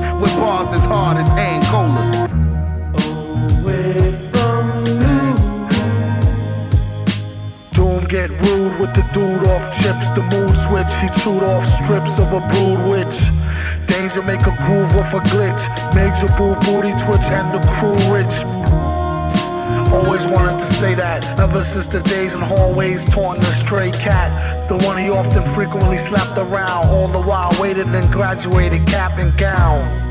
[9.15, 10.09] Dude off chips.
[10.11, 13.17] The mood switch, he chewed off strips of a brood witch.
[13.87, 15.63] Danger make a groove off a glitch.
[15.95, 18.35] Major boo booty twitch and the crew rich.
[19.93, 24.29] Always wanted to say that ever since the days in hallways taunting the stray cat.
[24.67, 26.89] The one he often frequently slapped around.
[26.89, 30.04] All the while waited and graduated cap and gown.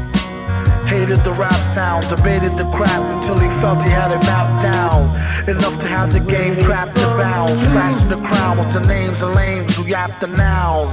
[0.95, 5.11] Hated the rap sound, debated the crap until he felt he had it mapped down.
[5.49, 7.59] Enough to have the game trapped and bound.
[7.59, 10.87] Scratching the crown with the names of lames who yapped the noun.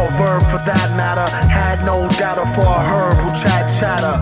[0.00, 1.28] Or verb for that matter.
[1.28, 4.16] Had no data for a herb who chat chatter.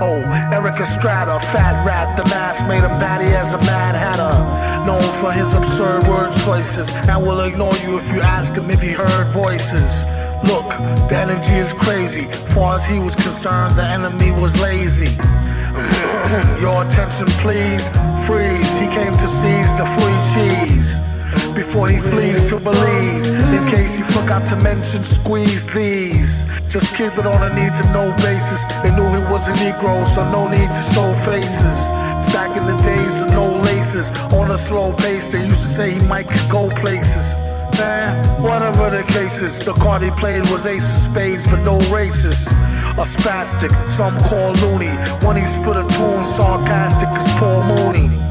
[0.00, 0.22] Oh,
[0.54, 4.30] Erik Estrada, fat rat, the mask made him batty as a mad hatter.
[4.86, 8.80] Known for his absurd word choices, and will ignore you if you ask him if
[8.80, 10.06] he heard voices.
[10.44, 10.68] Look,
[11.08, 12.24] the energy is crazy.
[12.54, 15.16] Far as he was concerned, the enemy was lazy.
[16.60, 17.88] Your attention, please.
[18.26, 18.78] Freeze.
[18.78, 21.00] He came to seize the free cheese.
[21.54, 26.44] Before he flees to Belize, in case he forgot to mention, squeeze these.
[26.68, 28.64] Just keep it on a need to know basis.
[28.82, 31.78] They knew he was a Negro, so no need to show faces.
[32.32, 35.90] Back in the days of no laces, on a slow pace, they used to say
[35.92, 37.34] he might could go places.
[37.78, 41.78] Man, whatever the case is, the card he played was ace of spades, but no
[41.94, 42.48] races.
[42.48, 44.90] A spastic, some call loony.
[45.24, 48.27] When he spit a tune, sarcastic as Paul Mooney.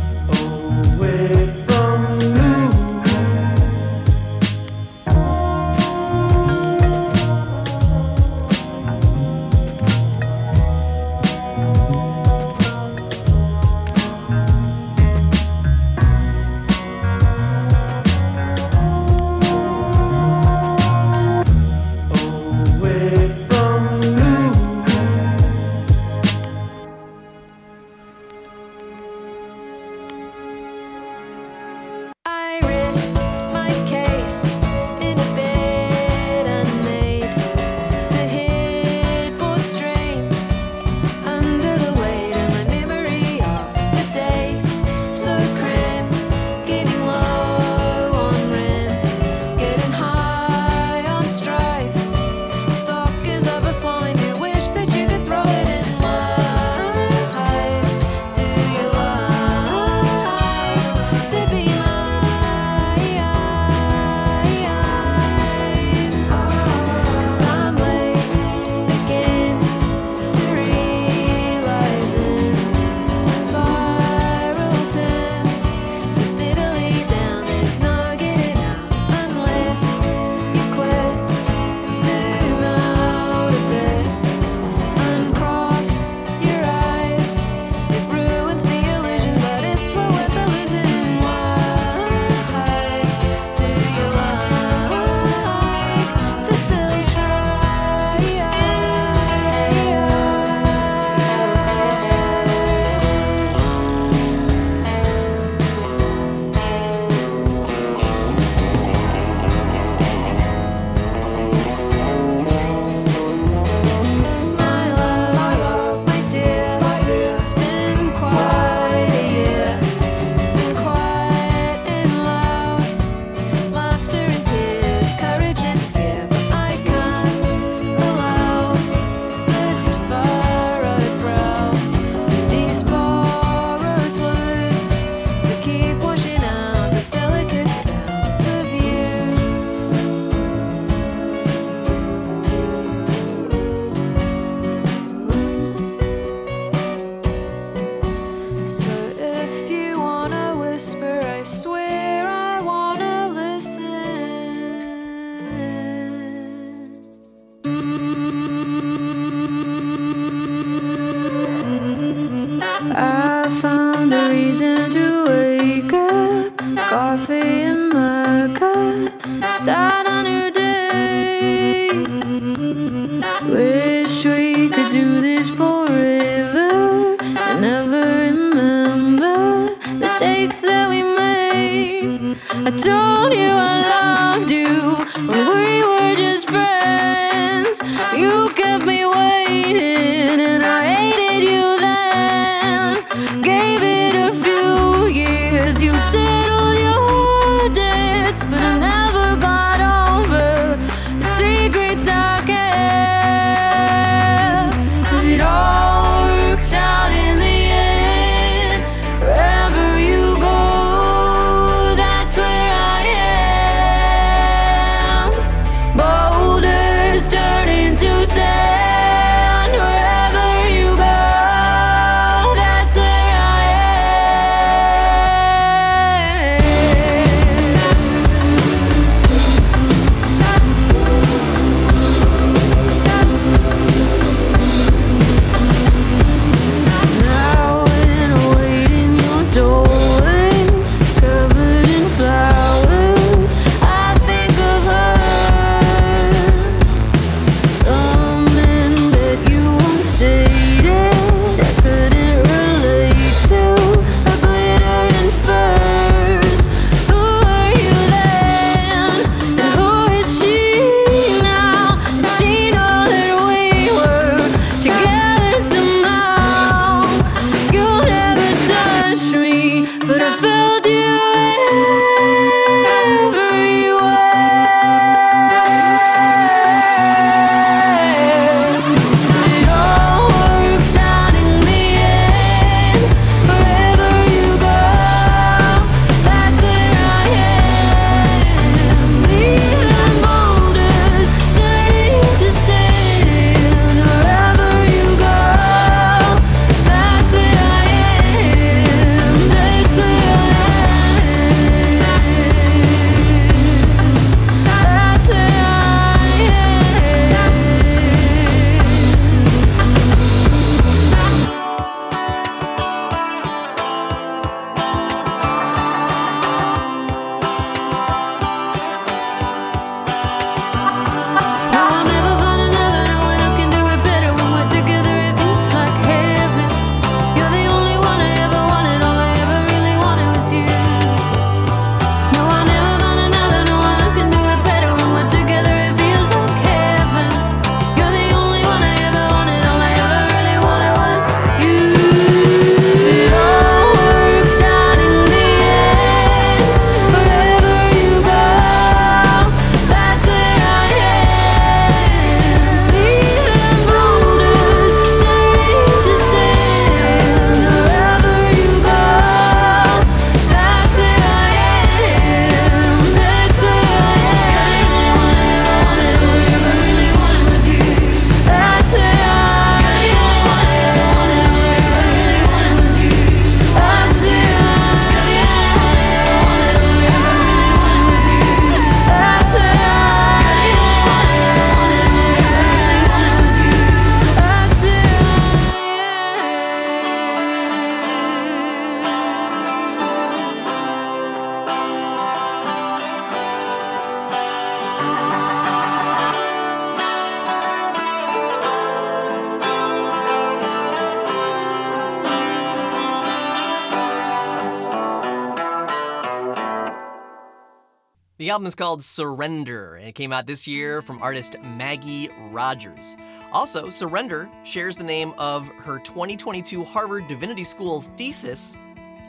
[408.58, 413.16] album is called Surrender, and it came out this year from artist Maggie Rogers.
[413.52, 418.76] Also, Surrender shares the name of her 2022 Harvard Divinity School thesis.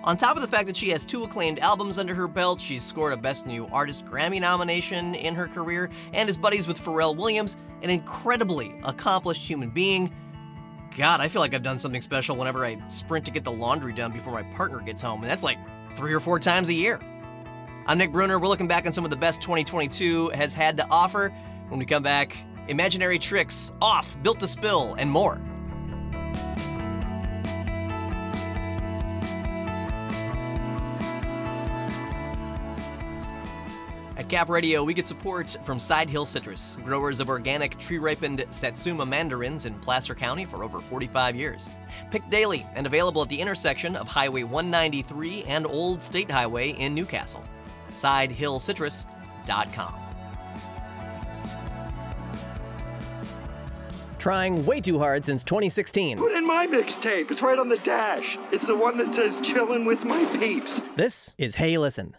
[0.05, 2.83] On top of the fact that she has two acclaimed albums under her belt, she's
[2.83, 7.15] scored a Best New Artist Grammy nomination in her career, and is buddies with Pharrell
[7.15, 10.11] Williams, an incredibly accomplished human being.
[10.97, 13.93] God, I feel like I've done something special whenever I sprint to get the laundry
[13.93, 15.59] done before my partner gets home, and that's like
[15.93, 16.99] three or four times a year.
[17.89, 18.39] I'm Nick Brunner.
[18.39, 21.31] We're looking back on some of the best 2022 has had to offer.
[21.71, 22.37] When we come back,
[22.69, 25.41] imaginary tricks, off, built to spill, and more.
[34.19, 38.45] At Cap Radio, we get support from Side Hill Citrus, growers of organic tree ripened
[38.51, 41.71] Satsuma mandarins in Placer County for over 45 years.
[42.11, 46.95] Picked daily and available at the intersection of Highway 193 and Old State Highway in
[46.95, 47.43] Newcastle.
[47.93, 49.95] SidehillCitrus.com.
[54.19, 56.19] Trying way too hard since 2016.
[56.19, 57.31] Put in my mixtape.
[57.31, 58.37] It's right on the dash.
[58.51, 60.81] It's the one that says chillin' with my peeps.
[60.97, 62.17] This is Hey Listen.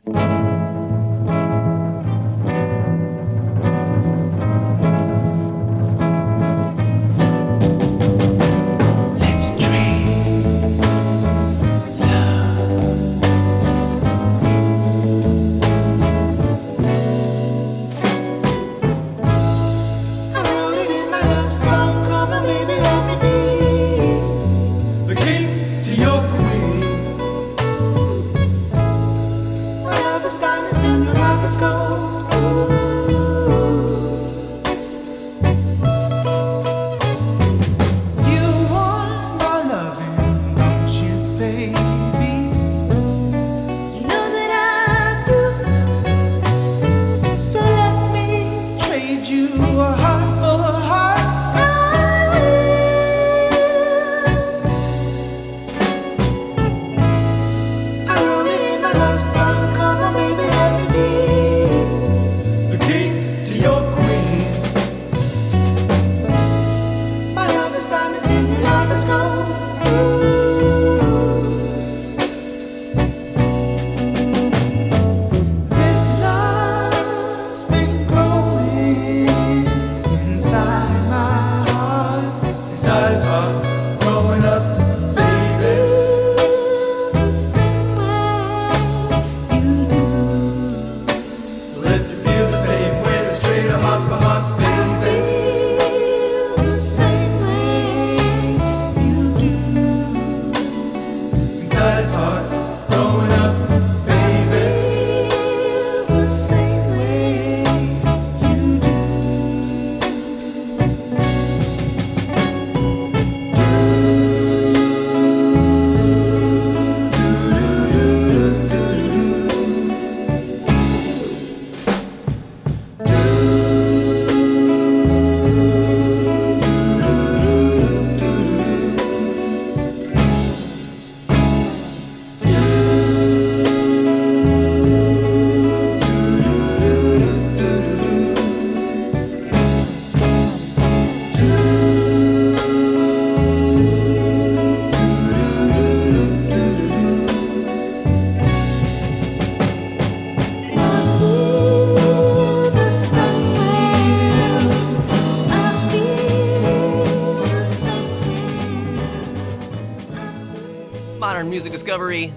[161.90, 162.28] Discovery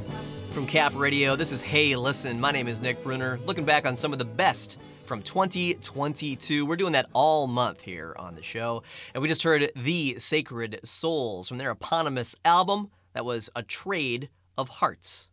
[0.53, 1.37] from Cap Radio.
[1.37, 2.41] This is Hey Listen.
[2.41, 3.39] My name is Nick Brunner.
[3.45, 6.65] Looking back on some of the best from 2022.
[6.65, 8.83] We're doing that all month here on the show.
[9.13, 14.31] And we just heard The Sacred Souls from their eponymous album that was A Trade
[14.57, 15.31] of Hearts.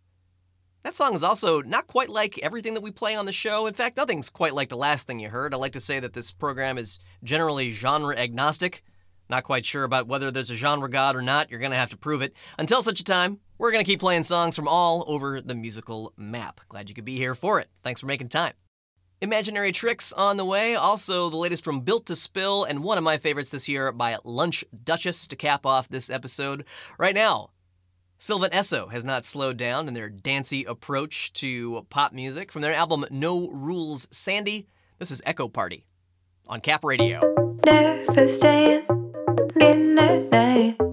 [0.83, 3.67] That song is also not quite like everything that we play on the show.
[3.67, 5.53] In fact, nothing's quite like the last thing you heard.
[5.53, 8.83] I like to say that this program is generally genre agnostic.
[9.29, 11.49] Not quite sure about whether there's a genre god or not.
[11.49, 12.33] You're going to have to prove it.
[12.57, 16.13] Until such a time, we're going to keep playing songs from all over the musical
[16.17, 16.61] map.
[16.69, 17.67] Glad you could be here for it.
[17.83, 18.53] Thanks for making time.
[19.21, 20.75] Imaginary Tricks on the way.
[20.75, 24.17] Also, the latest from Built to Spill, and one of my favorites this year by
[24.23, 26.63] Lunch Duchess to cap off this episode.
[26.97, 27.49] Right now,
[28.17, 32.51] Sylvan Esso has not slowed down in their dancey approach to pop music.
[32.51, 34.67] From their album No Rules Sandy,
[34.99, 35.85] this is Echo Party
[36.47, 37.19] on Cap Radio.
[37.65, 38.85] Never staying
[39.59, 40.88] in the night.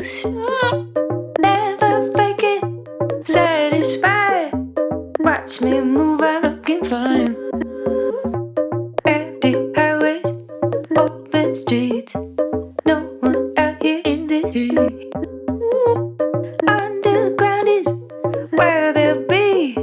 [0.00, 0.72] Back.
[1.40, 2.86] Never faking,
[3.24, 4.52] satisfied.
[5.18, 7.36] Watch me move, I'm looking fine.
[9.04, 10.26] Empty highways,
[10.96, 12.14] open streets.
[12.86, 15.12] No one out here in the street.
[16.66, 17.88] Underground is
[18.52, 19.76] where they'll be.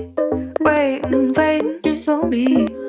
[0.61, 2.86] Waiting, waiting just on me.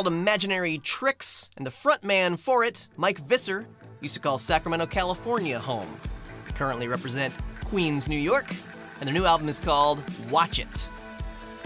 [0.00, 3.66] called Imaginary Tricks, and the frontman for it, Mike Visser,
[4.00, 5.94] used to call Sacramento, California home.
[6.46, 7.34] They currently represent
[7.66, 8.50] Queens, New York,
[8.98, 10.88] and their new album is called Watch It.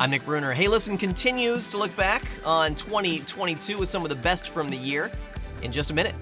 [0.00, 0.52] I'm Nick Brunner.
[0.52, 4.78] Hey Listen continues to look back on 2022 with some of the best from the
[4.78, 5.12] year
[5.62, 6.16] in just a minute.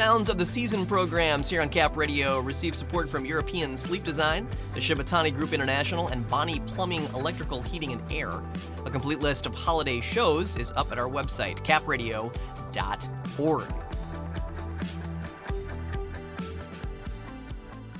[0.00, 4.48] Sounds of the Season programs here on Cap Radio receive support from European Sleep Design,
[4.72, 8.42] the Shibatani Group International, and Bonney Plumbing, Electrical, Heating, and Air.
[8.86, 12.30] A complete list of holiday shows is up at our website, capradio.org.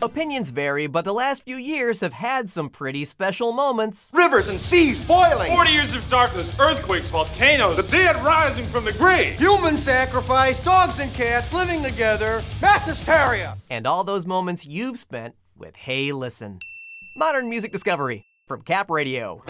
[0.03, 4.11] Opinions vary, but the last few years have had some pretty special moments.
[4.15, 5.53] Rivers and seas boiling.
[5.53, 9.39] 40 years of darkness, earthquakes, volcanoes, The dead rising from the grave.
[9.39, 13.59] Human sacrifice, dogs and cats living together, mass hysteria.
[13.69, 16.59] And all those moments you've spent with Hey Listen.
[17.15, 19.43] Modern Music Discovery from Cap Radio.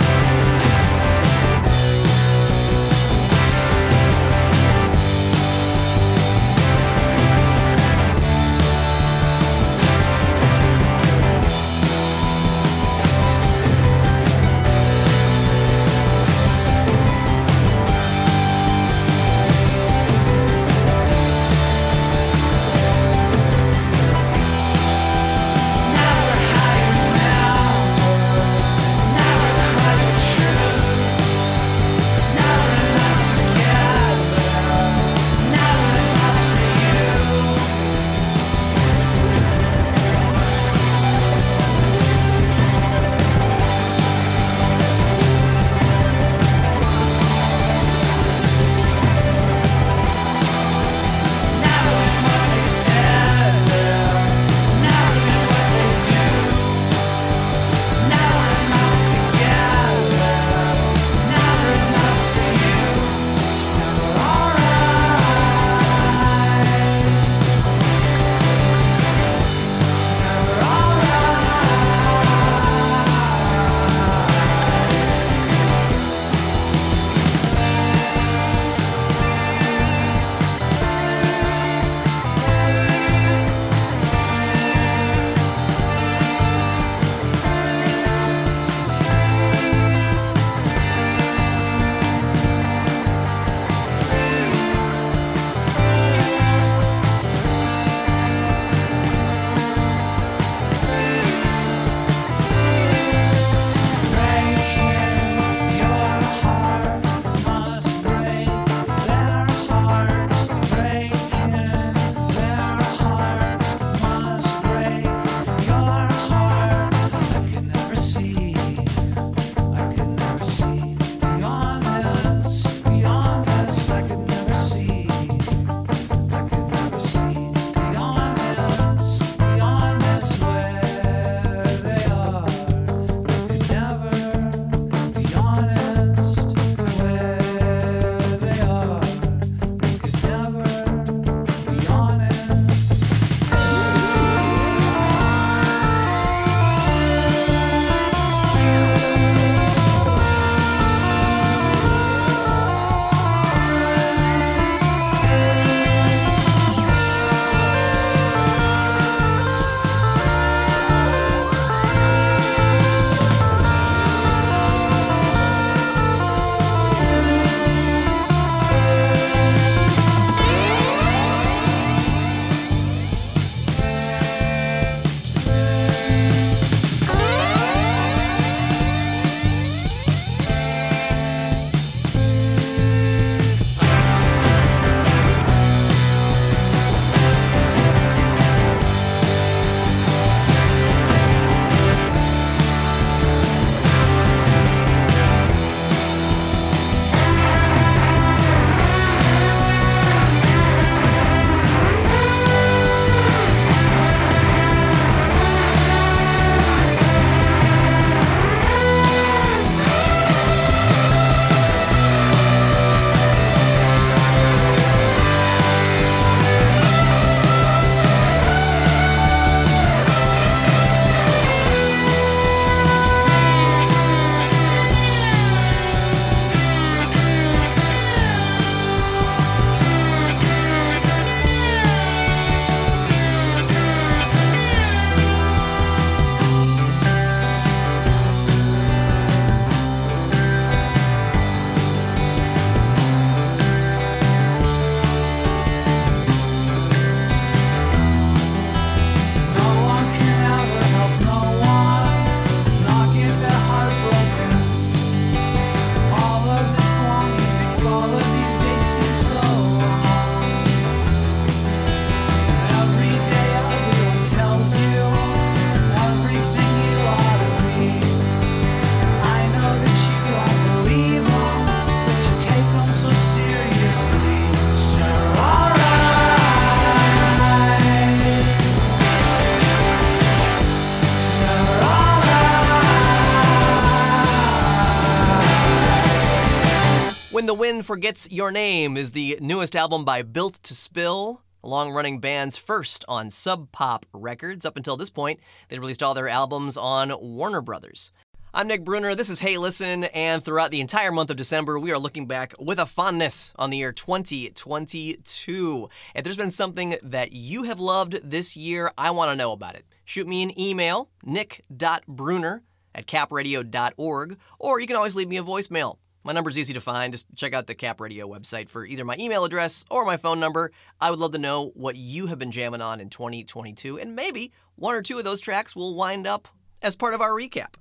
[287.71, 293.05] Forgets Your Name is the newest album by Built to Spill, long running band's first
[293.07, 294.67] on Sub Pop Records.
[294.67, 295.39] Up until this point,
[295.69, 298.11] they released all their albums on Warner Brothers.
[298.53, 299.15] I'm Nick Brunner.
[299.15, 302.55] This is Hey Listen, and throughout the entire month of December, we are looking back
[302.59, 305.89] with a fondness on the year 2022.
[306.17, 309.77] If there's been something that you have loved this year, I want to know about
[309.77, 309.85] it.
[310.05, 312.65] Shoot me an email, nick.brunner
[312.97, 315.99] at capradio.org, or you can always leave me a voicemail.
[316.23, 317.13] My number's easy to find.
[317.13, 320.39] Just check out the Cap Radio website for either my email address or my phone
[320.39, 320.71] number.
[321.01, 324.53] I would love to know what you have been jamming on in 2022, and maybe
[324.77, 326.49] one or two of those tracks will wind up
[326.83, 327.75] as part of our recap.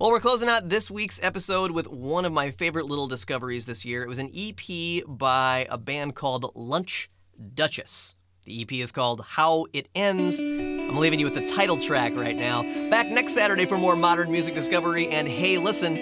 [0.00, 3.84] Well, we're closing out this week's episode with one of my favorite little discoveries this
[3.84, 4.02] year.
[4.04, 7.10] It was an EP by a band called Lunch
[7.54, 8.14] Duchess.
[8.44, 10.40] The EP is called How It Ends.
[10.40, 12.62] I'm leaving you with the title track right now.
[12.90, 15.94] Back next Saturday for more modern music discovery, and hey, listen,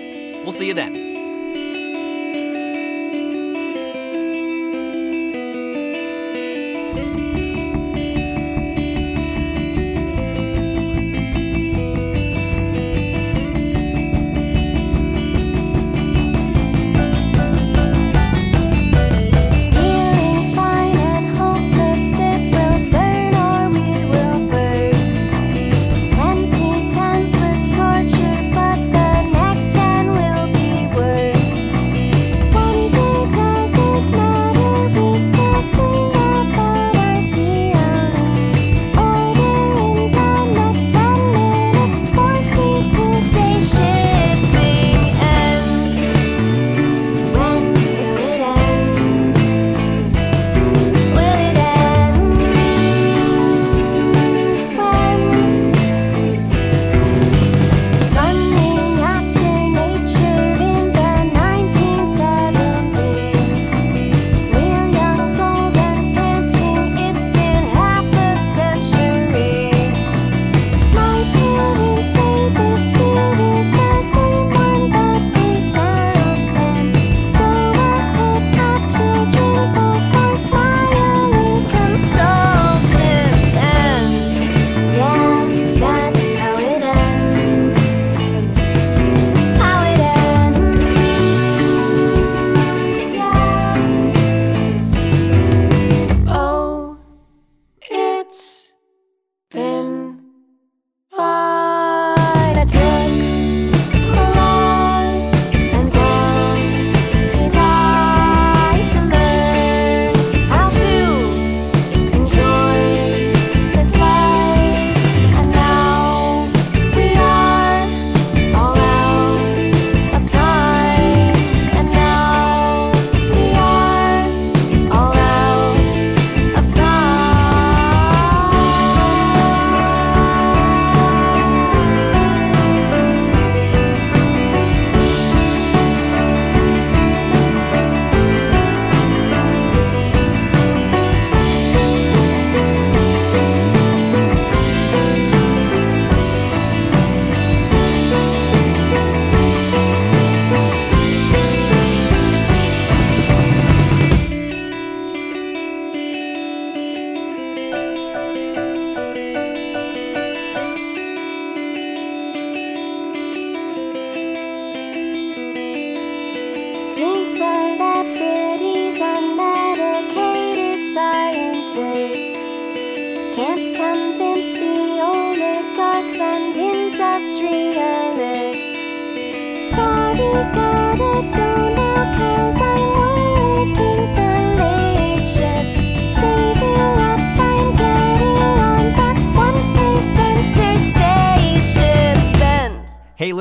[0.43, 1.10] we'll see you then.
[7.01, 7.50] Feeling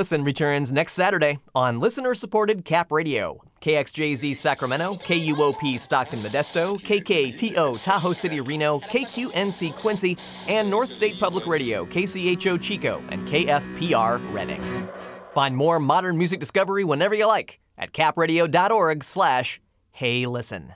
[0.10, 3.44] Listen returns next Saturday on listener supported Cap Radio.
[3.61, 10.18] KXJZ Sacramento, KUOP Stockton Modesto, KKTO Tahoe City Reno, KQNC Quincy,
[10.48, 14.64] and North State Public Radio, KCHO Chico, and KFPR Redding.
[15.31, 19.61] Find more modern music discovery whenever you like at capradio.org slash
[19.91, 20.73] hey listen.